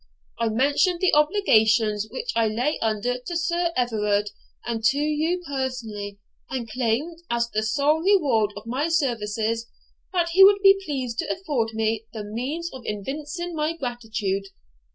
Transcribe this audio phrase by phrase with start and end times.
[0.39, 4.31] I mentioned the obligations which I lay under to Sir Everard
[4.65, 6.17] and to you personally,
[6.49, 9.67] and claimed, as the sole reward of my services,
[10.11, 14.45] that he would be pleased to afford me the means of evincing my gratitude.